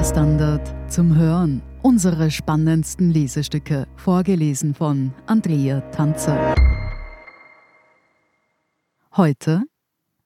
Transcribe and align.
Der 0.00 0.06
Standard 0.06 0.90
zum 0.90 1.14
Hören. 1.14 1.60
Unsere 1.82 2.30
spannendsten 2.30 3.10
Lesestücke, 3.10 3.86
vorgelesen 3.96 4.72
von 4.72 5.12
Andrea 5.26 5.82
Tanzer. 5.90 6.54
Heute 9.14 9.62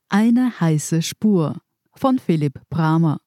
Eine 0.09 0.61
heiße 0.61 1.03
Spur 1.03 1.57
von 1.93 2.21
Philipp 2.21 2.61
Bramer. 2.71 3.19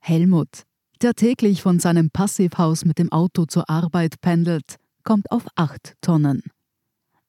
Helmut, 0.00 0.64
der 1.00 1.14
täglich 1.14 1.62
von 1.62 1.80
seinem 1.80 2.10
Passivhaus 2.10 2.84
mit 2.84 2.98
dem 2.98 3.10
Auto 3.10 3.46
zur 3.46 3.70
Arbeit 3.70 4.20
pendelt, 4.20 4.76
kommt 5.02 5.30
auf 5.30 5.46
acht 5.54 5.94
Tonnen. 6.02 6.42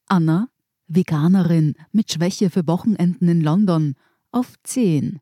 Anna, 0.07 0.49
Veganerin 0.88 1.76
mit 1.93 2.12
Schwäche 2.12 2.49
für 2.49 2.67
Wochenenden 2.67 3.29
in 3.29 3.40
London, 3.40 3.95
auf 4.29 4.55
zehn. 4.63 5.21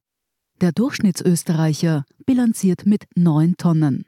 Der 0.61 0.71
Durchschnittsösterreicher 0.71 2.05
bilanziert 2.27 2.85
mit 2.85 3.05
9 3.15 3.57
Tonnen. 3.57 4.05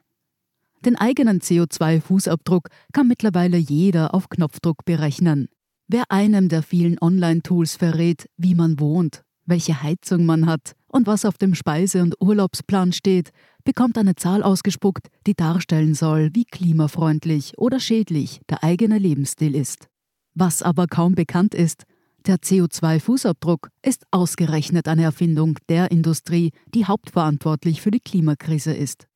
Den 0.85 0.95
eigenen 0.95 1.39
CO2-Fußabdruck 1.39 2.67
kann 2.91 3.07
mittlerweile 3.07 3.57
jeder 3.57 4.13
auf 4.13 4.29
Knopfdruck 4.29 4.85
berechnen. 4.85 5.47
Wer 5.87 6.11
einem 6.11 6.49
der 6.49 6.61
vielen 6.61 6.99
Online-Tools 7.01 7.77
verrät, 7.77 8.29
wie 8.37 8.53
man 8.53 8.79
wohnt, 8.79 9.23
welche 9.47 9.81
Heizung 9.81 10.27
man 10.27 10.45
hat 10.45 10.73
und 10.85 11.07
was 11.07 11.25
auf 11.25 11.39
dem 11.39 11.55
Speise- 11.55 12.03
und 12.03 12.21
Urlaubsplan 12.21 12.91
steht, 12.91 13.31
bekommt 13.63 13.97
eine 13.97 14.13
Zahl 14.13 14.43
ausgespuckt, 14.43 15.07
die 15.25 15.33
darstellen 15.33 15.95
soll, 15.95 16.29
wie 16.33 16.45
klimafreundlich 16.45 17.57
oder 17.57 17.79
schädlich 17.79 18.41
der 18.47 18.63
eigene 18.63 18.99
Lebensstil 18.99 19.55
ist. 19.55 19.87
Was 20.35 20.61
aber 20.61 20.85
kaum 20.85 21.15
bekannt 21.15 21.55
ist, 21.55 21.85
der 22.27 22.37
CO2-Fußabdruck 22.37 23.69
ist 23.81 24.05
ausgerechnet 24.11 24.87
eine 24.87 25.03
Erfindung 25.03 25.57
der 25.69 25.91
Industrie, 25.91 26.51
die 26.73 26.85
hauptverantwortlich 26.85 27.81
für 27.81 27.91
die 27.91 27.99
Klimakrise 27.99 28.73
ist. 28.73 29.07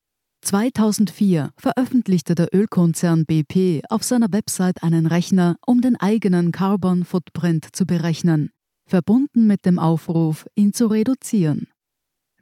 2004 0.42 1.50
veröffentlichte 1.56 2.34
der 2.34 2.54
Ölkonzern 2.54 3.24
BP 3.26 3.82
auf 3.88 4.04
seiner 4.04 4.32
Website 4.32 4.82
einen 4.82 5.06
Rechner, 5.06 5.56
um 5.66 5.80
den 5.80 5.96
eigenen 5.96 6.52
Carbon 6.52 7.04
Footprint 7.04 7.68
zu 7.72 7.86
berechnen, 7.86 8.50
verbunden 8.86 9.46
mit 9.46 9.66
dem 9.66 9.78
Aufruf, 9.78 10.46
ihn 10.54 10.72
zu 10.72 10.86
reduzieren. 10.86 11.66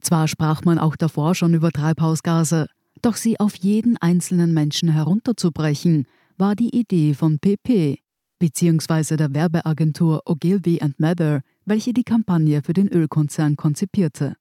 Zwar 0.01 0.29
sprach 0.29 0.65
man 0.65 0.79
auch 0.79 0.97
davor 0.97 1.35
schon 1.35 1.55
über 1.55 1.73
Treibhausgase, 1.73 2.67
doch 3.03 3.17
sie 3.17 3.41
auf 3.41 3.57
jeden 3.57 3.97
einzelnen 3.97 4.53
Menschen 4.53 4.89
herunterzubrechen, 4.91 6.07
war 6.37 6.55
die 6.55 6.77
Idee 6.79 7.15
von 7.15 7.39
PP, 7.39 7.99
beziehungsweise 8.39 9.17
der 9.17 9.35
Werbeagentur 9.35 10.23
Ogilvy 10.27 10.81
Mather, 10.99 11.43
welche 11.65 11.93
die 11.93 12.05
Kampagne 12.05 12.63
für 12.63 12.73
den 12.73 12.89
Ölkonzern 12.89 13.57
konzipierte. 13.57 14.37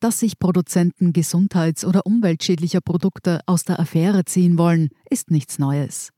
Dass 0.00 0.20
sich 0.20 0.38
Produzenten 0.38 1.12
gesundheits- 1.12 1.84
oder 1.84 2.04
umweltschädlicher 2.04 2.80
Produkte 2.80 3.40
aus 3.46 3.64
der 3.64 3.80
Affäre 3.80 4.24
ziehen 4.24 4.58
wollen, 4.58 4.90
ist 5.08 5.30
nichts 5.30 5.58
Neues. 5.58 6.10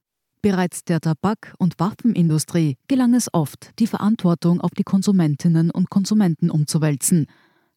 Bereits 0.42 0.84
der 0.84 1.00
Tabak- 1.00 1.54
und 1.58 1.78
Waffenindustrie 1.78 2.76
gelang 2.88 3.14
es 3.14 3.32
oft, 3.32 3.70
die 3.78 3.86
Verantwortung 3.86 4.60
auf 4.60 4.72
die 4.72 4.84
Konsumentinnen 4.84 5.70
und 5.70 5.90
Konsumenten 5.90 6.50
umzuwälzen. 6.50 7.26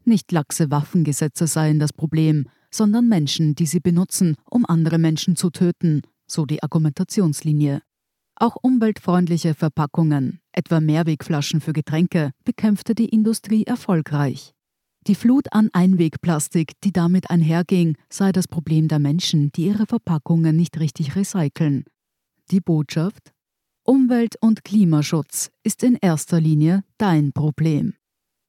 Nicht 0.03 0.31
laxe 0.31 0.71
Waffengesetze 0.71 1.47
seien 1.47 1.79
das 1.79 1.93
Problem, 1.93 2.45
sondern 2.71 3.07
Menschen, 3.07 3.55
die 3.55 3.65
sie 3.65 3.79
benutzen, 3.79 4.35
um 4.49 4.65
andere 4.65 4.97
Menschen 4.97 5.35
zu 5.35 5.49
töten, 5.49 6.01
so 6.27 6.45
die 6.45 6.61
Argumentationslinie. 6.61 7.81
Auch 8.41 8.55
umweltfreundliche 8.61 9.53
Verpackungen, 9.53 10.39
etwa 10.53 10.79
Mehrwegflaschen 10.79 11.59
für 11.59 11.73
Getränke, 11.73 12.31
bekämpfte 12.45 12.95
die 12.95 13.09
Industrie 13.09 13.65
erfolgreich. 13.65 14.53
Die 15.07 15.15
Flut 15.15 15.51
an 15.51 15.69
Einwegplastik, 15.73 16.71
die 16.85 16.93
damit 16.93 17.29
einherging, 17.29 17.97
sei 18.09 18.31
das 18.31 18.47
Problem 18.47 18.87
der 18.87 18.99
Menschen, 18.99 19.51
die 19.51 19.65
ihre 19.65 19.85
Verpackungen 19.85 20.55
nicht 20.55 20.79
richtig 20.79 21.17
recyceln. 21.17 21.83
Die 22.49 22.61
Botschaft? 22.61 23.33
Umwelt- 23.83 24.37
und 24.39 24.63
Klimaschutz 24.63 25.51
ist 25.63 25.83
in 25.83 25.95
erster 25.95 26.39
Linie 26.39 26.85
dein 26.97 27.33
Problem. 27.33 27.95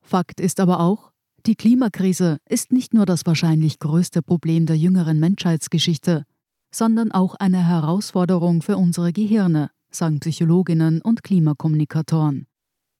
Fakt 0.03 0.39
ist 0.39 0.61
aber 0.61 0.79
auch, 0.79 1.11
die 1.47 1.57
Klimakrise 1.57 2.39
ist 2.49 2.71
nicht 2.71 2.95
nur 2.95 3.07
das 3.07 3.27
wahrscheinlich 3.27 3.81
größte 3.81 4.23
Problem 4.23 4.67
der 4.67 4.77
jüngeren 4.77 5.19
Menschheitsgeschichte, 5.19 6.27
sondern 6.73 7.11
auch 7.11 7.35
eine 7.35 7.67
Herausforderung 7.67 8.63
für 8.63 8.77
unsere 8.77 9.13
Gehirne, 9.13 9.71
sagen 9.91 10.21
Psychologinnen 10.21 11.01
und 11.03 11.23
Klimakommunikatoren. 11.23 12.47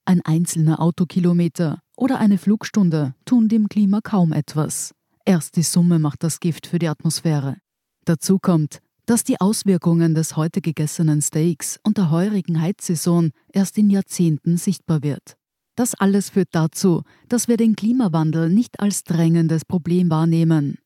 Ein 0.05 0.21
einzelner 0.25 0.81
Autokilometer 0.81 1.81
oder 1.97 2.19
eine 2.19 2.39
Flugstunde 2.39 3.15
tun 3.25 3.49
dem 3.49 3.69
Klima 3.69 4.01
kaum 4.01 4.33
etwas. 4.33 4.95
Erst 5.25 5.57
die 5.57 5.63
Summe 5.63 5.99
macht 5.99 6.23
das 6.23 6.41
Gift 6.41 6.67
für 6.67 6.79
die 6.79 6.89
Atmosphäre. 6.89 7.57
Dazu 8.05 8.39
kommt, 8.39 8.81
dass 9.07 9.25
die 9.25 9.41
Auswirkungen 9.41 10.15
des 10.15 10.37
heute 10.37 10.61
gegessenen 10.61 11.21
Steaks 11.21 11.79
und 11.83 11.99
der 11.99 12.11
heurigen 12.11 12.61
Heizsaison 12.61 13.31
erst 13.53 13.77
in 13.79 13.91
Jahrzehnten 13.91 14.57
sichtbar 14.57 15.03
wird. 15.03 15.37
Das 15.77 15.95
alles 15.95 16.31
führt 16.31 16.51
dazu, 16.53 17.03
dass 17.29 17.49
wir 17.49 17.57
den 17.57 17.77
Klimawandel 17.77 18.51
nicht 18.51 18.81
als 18.81 19.05
drängendes 19.05 19.65
Problem 19.65 20.11
wahrnehmen, 20.11 20.79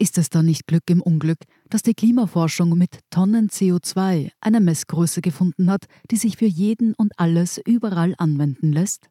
ist 0.00 0.16
es 0.16 0.30
dann 0.30 0.46
nicht 0.46 0.66
Glück 0.66 0.88
im 0.88 1.02
Unglück, 1.02 1.38
dass 1.68 1.82
die 1.82 1.94
Klimaforschung 1.94 2.76
mit 2.76 3.00
Tonnen 3.10 3.48
CO2 3.48 4.30
eine 4.40 4.60
Messgröße 4.60 5.20
gefunden 5.20 5.70
hat, 5.70 5.84
die 6.10 6.16
sich 6.16 6.38
für 6.38 6.46
jeden 6.46 6.94
und 6.94 7.12
alles 7.18 7.58
überall 7.58 8.14
anwenden 8.16 8.72
lässt? 8.72 9.08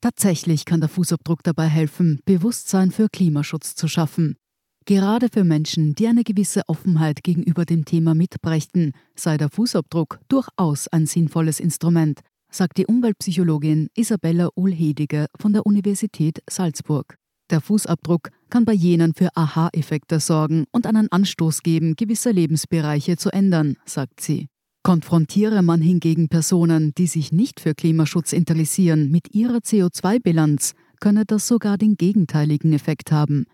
Tatsächlich 0.00 0.64
kann 0.64 0.80
der 0.80 0.88
Fußabdruck 0.88 1.42
dabei 1.42 1.66
helfen, 1.66 2.20
Bewusstsein 2.24 2.92
für 2.92 3.08
Klimaschutz 3.08 3.74
zu 3.74 3.88
schaffen. 3.88 4.36
Gerade 4.84 5.28
für 5.30 5.42
Menschen, 5.42 5.94
die 5.94 6.06
eine 6.06 6.22
gewisse 6.22 6.62
Offenheit 6.68 7.24
gegenüber 7.24 7.64
dem 7.64 7.84
Thema 7.84 8.14
mitbrächten, 8.14 8.92
sei 9.16 9.36
der 9.36 9.50
Fußabdruck 9.50 10.20
durchaus 10.28 10.86
ein 10.88 11.06
sinnvolles 11.06 11.58
Instrument, 11.58 12.20
sagt 12.50 12.78
die 12.78 12.86
Umweltpsychologin 12.86 13.88
Isabella 13.94 14.48
Uhlhediger 14.54 15.26
von 15.38 15.52
der 15.52 15.66
Universität 15.66 16.42
Salzburg. 16.48 17.18
Der 17.50 17.60
Fußabdruck 17.62 18.30
kann 18.50 18.64
bei 18.64 18.74
jenen 18.74 19.14
für 19.14 19.34
Aha-Effekte 19.34 20.20
sorgen 20.20 20.64
und 20.70 20.86
einen 20.86 21.10
Anstoß 21.10 21.62
geben, 21.62 21.96
gewisse 21.96 22.30
Lebensbereiche 22.30 23.16
zu 23.16 23.30
ändern, 23.30 23.76
sagt 23.86 24.20
sie. 24.20 24.48
Konfrontiere 24.82 25.62
man 25.62 25.80
hingegen 25.80 26.28
Personen, 26.28 26.92
die 26.96 27.06
sich 27.06 27.32
nicht 27.32 27.60
für 27.60 27.74
Klimaschutz 27.74 28.32
interessieren, 28.32 29.10
mit 29.10 29.34
ihrer 29.34 29.58
CO2-Bilanz, 29.58 30.72
könne 31.00 31.24
das 31.24 31.46
sogar 31.46 31.78
den 31.78 31.96
gegenteiligen 31.96 32.72
Effekt 32.72 33.12
haben. 33.12 33.46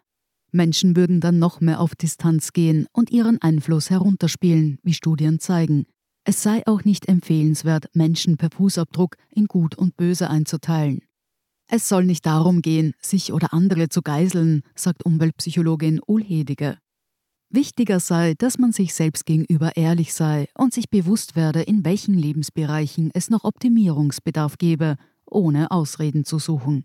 Menschen 0.52 0.96
würden 0.96 1.20
dann 1.20 1.38
noch 1.38 1.60
mehr 1.60 1.80
auf 1.80 1.94
Distanz 1.96 2.52
gehen 2.52 2.86
und 2.92 3.10
ihren 3.10 3.42
Einfluss 3.42 3.90
herunterspielen, 3.90 4.78
wie 4.82 4.94
Studien 4.94 5.40
zeigen. 5.40 5.86
Es 6.24 6.42
sei 6.42 6.62
auch 6.66 6.84
nicht 6.84 7.08
empfehlenswert, 7.08 7.86
Menschen 7.94 8.36
per 8.36 8.50
Fußabdruck 8.50 9.16
in 9.30 9.46
Gut 9.46 9.76
und 9.76 9.96
Böse 9.96 10.30
einzuteilen. 10.30 11.00
Es 11.68 11.88
soll 11.88 12.04
nicht 12.04 12.26
darum 12.26 12.62
gehen, 12.62 12.92
sich 13.00 13.32
oder 13.32 13.52
andere 13.52 13.88
zu 13.88 14.02
geiseln, 14.02 14.62
sagt 14.74 15.04
Umweltpsychologin 15.04 16.00
Ulhedige. 16.06 16.78
Wichtiger 17.48 18.00
sei, 18.00 18.34
dass 18.36 18.58
man 18.58 18.72
sich 18.72 18.94
selbst 18.94 19.26
gegenüber 19.26 19.76
ehrlich 19.76 20.12
sei 20.12 20.48
und 20.58 20.74
sich 20.74 20.90
bewusst 20.90 21.36
werde, 21.36 21.62
in 21.62 21.84
welchen 21.84 22.14
Lebensbereichen 22.14 23.10
es 23.14 23.30
noch 23.30 23.44
Optimierungsbedarf 23.44 24.58
gebe, 24.58 24.96
ohne 25.24 25.70
Ausreden 25.70 26.24
zu 26.24 26.38
suchen. 26.38 26.84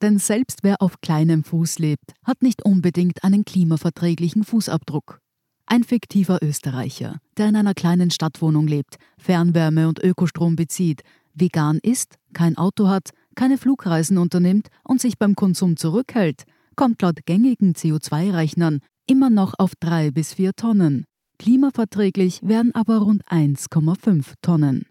Denn 0.00 0.18
selbst 0.18 0.60
wer 0.62 0.80
auf 0.80 1.00
kleinem 1.00 1.44
Fuß 1.44 1.78
lebt, 1.78 2.12
hat 2.24 2.42
nicht 2.42 2.64
unbedingt 2.64 3.24
einen 3.24 3.44
klimaverträglichen 3.44 4.44
Fußabdruck. 4.44 5.20
Ein 5.66 5.82
fiktiver 5.82 6.40
Österreicher, 6.42 7.18
der 7.36 7.48
in 7.48 7.56
einer 7.56 7.74
kleinen 7.74 8.10
Stadtwohnung 8.10 8.66
lebt, 8.66 8.96
Fernwärme 9.18 9.88
und 9.88 9.98
Ökostrom 9.98 10.56
bezieht, 10.56 11.02
vegan 11.32 11.78
ist, 11.82 12.16
kein 12.32 12.56
Auto 12.56 12.88
hat, 12.88 13.10
keine 13.34 13.58
Flugreisen 13.58 14.18
unternimmt 14.18 14.68
und 14.82 15.00
sich 15.00 15.18
beim 15.18 15.34
Konsum 15.34 15.76
zurückhält, 15.76 16.44
kommt 16.76 17.02
laut 17.02 17.26
gängigen 17.26 17.74
CO2-Rechnern 17.74 18.80
immer 19.06 19.30
noch 19.30 19.54
auf 19.58 19.72
drei 19.78 20.10
bis 20.10 20.34
vier 20.34 20.52
Tonnen. 20.54 21.04
Klimaverträglich 21.38 22.40
wären 22.42 22.74
aber 22.74 22.98
rund 22.98 23.24
1,5 23.26 24.34
Tonnen. 24.40 24.86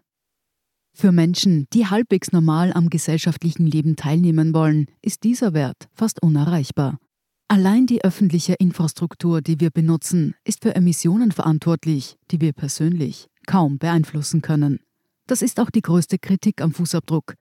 Für 0.96 1.10
Menschen, 1.10 1.66
die 1.72 1.86
halbwegs 1.86 2.30
normal 2.30 2.72
am 2.72 2.88
gesellschaftlichen 2.88 3.66
Leben 3.66 3.96
teilnehmen 3.96 4.54
wollen, 4.54 4.86
ist 5.02 5.24
dieser 5.24 5.52
Wert 5.52 5.88
fast 5.92 6.22
unerreichbar. 6.22 6.98
Allein 7.48 7.86
die 7.86 8.04
öffentliche 8.04 8.54
Infrastruktur, 8.54 9.42
die 9.42 9.58
wir 9.60 9.70
benutzen, 9.70 10.34
ist 10.44 10.62
für 10.62 10.74
Emissionen 10.74 11.32
verantwortlich, 11.32 12.16
die 12.30 12.40
wir 12.40 12.52
persönlich 12.52 13.28
kaum 13.46 13.78
beeinflussen 13.78 14.40
können. 14.40 14.80
Das 15.26 15.42
ist 15.42 15.58
auch 15.58 15.70
die 15.70 15.82
größte 15.82 16.18
Kritik 16.18 16.60
am 16.60 16.72
Fußabdruck, 16.72 17.34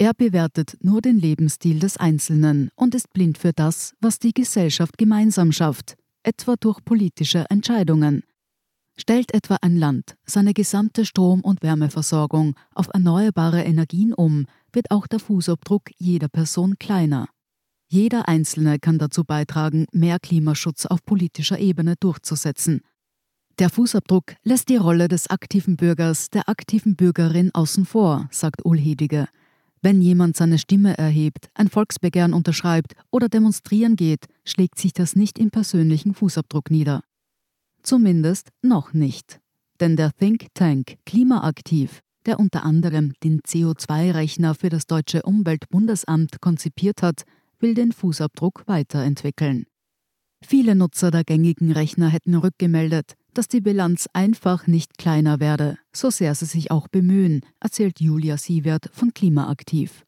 er 0.00 0.14
bewertet 0.14 0.78
nur 0.80 1.02
den 1.02 1.18
Lebensstil 1.18 1.78
des 1.78 1.98
Einzelnen 1.98 2.70
und 2.74 2.94
ist 2.94 3.12
blind 3.12 3.36
für 3.36 3.52
das, 3.52 3.92
was 4.00 4.18
die 4.18 4.32
Gesellschaft 4.32 4.96
gemeinsam 4.96 5.52
schafft, 5.52 5.94
etwa 6.22 6.56
durch 6.58 6.82
politische 6.82 7.44
Entscheidungen. 7.50 8.22
Stellt 8.96 9.34
etwa 9.34 9.58
ein 9.60 9.76
Land 9.76 10.16
seine 10.24 10.54
gesamte 10.54 11.04
Strom- 11.04 11.42
und 11.42 11.62
Wärmeversorgung 11.62 12.56
auf 12.74 12.88
erneuerbare 12.94 13.62
Energien 13.62 14.14
um, 14.14 14.46
wird 14.72 14.90
auch 14.90 15.06
der 15.06 15.18
Fußabdruck 15.18 15.90
jeder 15.98 16.28
Person 16.28 16.78
kleiner. 16.78 17.28
Jeder 17.86 18.26
Einzelne 18.26 18.78
kann 18.78 18.96
dazu 18.96 19.24
beitragen, 19.24 19.84
mehr 19.92 20.18
Klimaschutz 20.18 20.86
auf 20.86 21.04
politischer 21.04 21.58
Ebene 21.58 21.96
durchzusetzen. 22.00 22.80
Der 23.58 23.68
Fußabdruck 23.68 24.34
lässt 24.44 24.70
die 24.70 24.76
Rolle 24.76 25.08
des 25.08 25.28
aktiven 25.28 25.76
Bürgers, 25.76 26.30
der 26.30 26.48
aktiven 26.48 26.96
Bürgerin 26.96 27.50
außen 27.52 27.84
vor, 27.84 28.28
sagt 28.30 28.64
Ulhedige. 28.64 29.28
Wenn 29.82 30.02
jemand 30.02 30.36
seine 30.36 30.58
Stimme 30.58 30.98
erhebt, 30.98 31.48
ein 31.54 31.68
Volksbegehren 31.68 32.34
unterschreibt 32.34 32.92
oder 33.10 33.28
demonstrieren 33.28 33.96
geht, 33.96 34.26
schlägt 34.44 34.78
sich 34.78 34.92
das 34.92 35.16
nicht 35.16 35.38
im 35.38 35.50
persönlichen 35.50 36.14
Fußabdruck 36.14 36.70
nieder. 36.70 37.02
Zumindest 37.82 38.50
noch 38.60 38.92
nicht. 38.92 39.40
Denn 39.80 39.96
der 39.96 40.12
Think 40.12 40.48
Tank 40.52 40.96
Klimaaktiv, 41.06 42.00
der 42.26 42.38
unter 42.38 42.64
anderem 42.64 43.14
den 43.24 43.40
CO2-Rechner 43.40 44.54
für 44.54 44.68
das 44.68 44.86
deutsche 44.86 45.22
Umweltbundesamt 45.22 46.42
konzipiert 46.42 47.02
hat, 47.02 47.22
will 47.58 47.72
den 47.72 47.92
Fußabdruck 47.92 48.64
weiterentwickeln. 48.66 49.64
Viele 50.44 50.74
Nutzer 50.74 51.10
der 51.10 51.24
gängigen 51.24 51.72
Rechner 51.72 52.08
hätten 52.08 52.34
rückgemeldet, 52.34 53.14
dass 53.34 53.48
die 53.48 53.60
Bilanz 53.60 54.08
einfach 54.12 54.66
nicht 54.66 54.98
kleiner 54.98 55.40
werde, 55.40 55.78
so 55.92 56.10
sehr 56.10 56.34
sie 56.34 56.46
sich 56.46 56.70
auch 56.70 56.88
bemühen, 56.88 57.40
erzählt 57.60 58.00
Julia 58.00 58.36
Sievert 58.36 58.90
von 58.92 59.14
Klimaaktiv. 59.14 60.04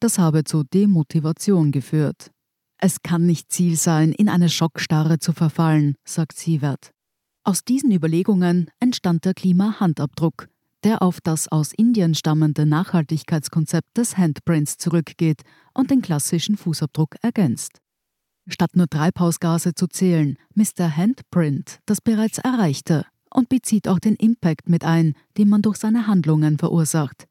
Das 0.00 0.18
habe 0.18 0.44
zu 0.44 0.62
Demotivation 0.64 1.72
geführt. 1.72 2.30
Es 2.78 3.02
kann 3.02 3.26
nicht 3.26 3.52
Ziel 3.52 3.76
sein, 3.76 4.12
in 4.12 4.28
eine 4.28 4.48
Schockstarre 4.48 5.18
zu 5.18 5.32
verfallen, 5.32 5.94
sagt 6.04 6.36
Sievert. 6.38 6.92
Aus 7.44 7.64
diesen 7.64 7.90
Überlegungen 7.90 8.70
entstand 8.78 9.24
der 9.24 9.34
Klimahandabdruck, 9.34 10.48
der 10.84 11.02
auf 11.02 11.20
das 11.20 11.48
aus 11.48 11.72
Indien 11.72 12.14
stammende 12.14 12.66
Nachhaltigkeitskonzept 12.66 13.96
des 13.96 14.16
Handprints 14.16 14.78
zurückgeht 14.78 15.42
und 15.74 15.90
den 15.90 16.02
klassischen 16.02 16.56
Fußabdruck 16.56 17.16
ergänzt. 17.20 17.81
Statt 18.48 18.74
nur 18.74 18.88
Treibhausgase 18.88 19.74
zu 19.74 19.86
zählen, 19.86 20.36
der 20.78 20.96
Handprint 20.96 21.78
das 21.86 22.00
bereits 22.00 22.38
Erreichte 22.38 23.06
und 23.32 23.48
bezieht 23.48 23.88
auch 23.88 23.98
den 23.98 24.16
Impact 24.16 24.68
mit 24.68 24.84
ein, 24.84 25.14
den 25.38 25.48
man 25.48 25.62
durch 25.62 25.76
seine 25.76 26.06
Handlungen 26.06 26.58
verursacht. 26.58 27.26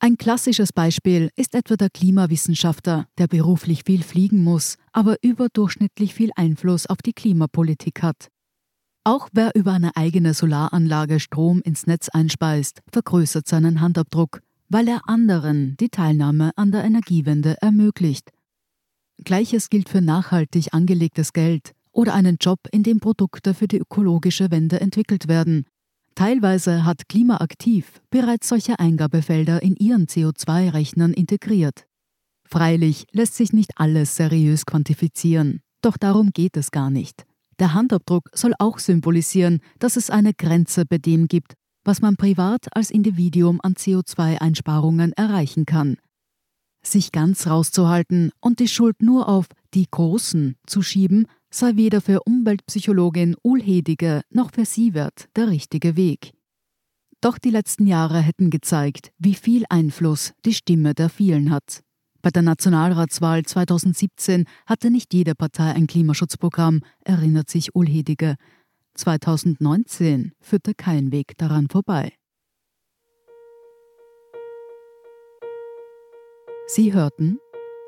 Ein 0.00 0.16
klassisches 0.16 0.72
Beispiel 0.72 1.30
ist 1.34 1.54
etwa 1.54 1.76
der 1.76 1.90
Klimawissenschaftler, 1.90 3.06
der 3.18 3.26
beruflich 3.26 3.82
viel 3.84 4.02
fliegen 4.02 4.44
muss, 4.44 4.76
aber 4.92 5.16
überdurchschnittlich 5.22 6.14
viel 6.14 6.30
Einfluss 6.36 6.86
auf 6.86 6.98
die 6.98 7.12
Klimapolitik 7.12 8.02
hat. 8.02 8.28
Auch 9.02 9.28
wer 9.32 9.54
über 9.56 9.72
eine 9.72 9.96
eigene 9.96 10.34
Solaranlage 10.34 11.18
Strom 11.18 11.60
ins 11.62 11.86
Netz 11.86 12.08
einspeist, 12.10 12.80
vergrößert 12.92 13.48
seinen 13.48 13.80
Handabdruck, 13.80 14.40
weil 14.68 14.86
er 14.86 15.08
anderen 15.08 15.76
die 15.78 15.88
Teilnahme 15.88 16.52
an 16.56 16.70
der 16.70 16.84
Energiewende 16.84 17.56
ermöglicht. 17.60 18.30
Gleiches 19.24 19.70
gilt 19.70 19.88
für 19.88 20.00
nachhaltig 20.00 20.68
angelegtes 20.72 21.32
Geld 21.32 21.72
oder 21.92 22.14
einen 22.14 22.36
Job, 22.40 22.60
in 22.70 22.82
dem 22.82 23.00
Produkte 23.00 23.54
für 23.54 23.66
die 23.66 23.78
ökologische 23.78 24.50
Wende 24.50 24.80
entwickelt 24.80 25.28
werden. 25.28 25.66
Teilweise 26.14 26.84
hat 26.84 27.08
Klimaaktiv 27.08 28.00
bereits 28.10 28.48
solche 28.48 28.78
Eingabefelder 28.78 29.62
in 29.62 29.76
ihren 29.76 30.06
CO2-Rechnern 30.06 31.12
integriert. 31.12 31.86
Freilich 32.44 33.06
lässt 33.12 33.34
sich 33.34 33.52
nicht 33.52 33.72
alles 33.76 34.16
seriös 34.16 34.64
quantifizieren, 34.64 35.60
doch 35.82 35.96
darum 35.96 36.30
geht 36.32 36.56
es 36.56 36.70
gar 36.70 36.90
nicht. 36.90 37.24
Der 37.58 37.74
Handabdruck 37.74 38.30
soll 38.32 38.54
auch 38.58 38.78
symbolisieren, 38.78 39.60
dass 39.78 39.96
es 39.96 40.10
eine 40.10 40.32
Grenze 40.32 40.84
bei 40.86 40.98
dem 40.98 41.26
gibt, 41.26 41.54
was 41.84 42.00
man 42.00 42.16
privat 42.16 42.66
als 42.72 42.90
Individuum 42.90 43.60
an 43.62 43.74
CO2-Einsparungen 43.74 45.12
erreichen 45.12 45.66
kann. 45.66 45.96
Sich 46.82 47.12
ganz 47.12 47.46
rauszuhalten 47.46 48.30
und 48.40 48.60
die 48.60 48.68
Schuld 48.68 49.02
nur 49.02 49.28
auf 49.28 49.46
die 49.74 49.86
Großen 49.90 50.56
zu 50.66 50.82
schieben, 50.82 51.26
sei 51.50 51.76
weder 51.76 52.00
für 52.00 52.20
Umweltpsychologin 52.22 53.36
Ulhedige 53.42 54.22
noch 54.30 54.52
für 54.52 54.64
Sievert 54.64 55.28
der 55.36 55.48
richtige 55.48 55.96
Weg. 55.96 56.32
Doch 57.20 57.38
die 57.38 57.50
letzten 57.50 57.86
Jahre 57.86 58.20
hätten 58.20 58.50
gezeigt, 58.50 59.10
wie 59.18 59.34
viel 59.34 59.64
Einfluss 59.68 60.32
die 60.44 60.54
Stimme 60.54 60.94
der 60.94 61.08
vielen 61.08 61.50
hat. 61.50 61.82
Bei 62.22 62.30
der 62.30 62.42
Nationalratswahl 62.42 63.44
2017 63.44 64.44
hatte 64.66 64.90
nicht 64.90 65.14
jede 65.14 65.34
Partei 65.34 65.72
ein 65.72 65.86
Klimaschutzprogramm, 65.86 66.82
erinnert 67.04 67.48
sich 67.48 67.74
Ulhedige. 67.74 68.36
2019 68.94 70.32
führte 70.40 70.74
kein 70.74 71.12
Weg 71.12 71.38
daran 71.38 71.68
vorbei. 71.68 72.12
Sie 76.70 76.92
hörten 76.92 77.40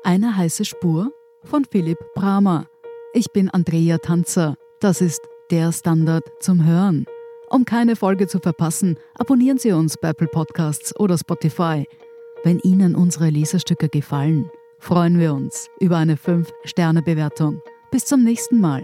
Eine 0.03 0.35
heiße 0.35 0.65
Spur 0.65 1.13
von 1.43 1.65
Philipp 1.65 1.99
Bramer. 2.15 2.65
Ich 3.13 3.31
bin 3.31 3.47
Andrea 3.47 3.99
Tanzer. 3.99 4.55
Das 4.79 5.01
ist 5.01 5.21
der 5.51 5.71
Standard 5.71 6.23
zum 6.39 6.65
Hören. 6.65 7.05
Um 7.51 7.63
keine 7.63 7.95
Folge 7.95 8.25
zu 8.25 8.39
verpassen, 8.39 8.97
abonnieren 9.13 9.59
Sie 9.59 9.71
uns 9.71 9.97
bei 10.01 10.09
Apple 10.09 10.29
Podcasts 10.29 10.99
oder 10.99 11.15
Spotify. 11.15 11.85
Wenn 12.43 12.57
Ihnen 12.63 12.95
unsere 12.95 13.29
Leserstücke 13.29 13.87
gefallen, 13.87 14.49
freuen 14.79 15.19
wir 15.19 15.35
uns 15.35 15.67
über 15.79 15.97
eine 15.97 16.15
5-Sterne-Bewertung. 16.15 17.61
Bis 17.91 18.05
zum 18.05 18.23
nächsten 18.23 18.59
Mal. 18.59 18.83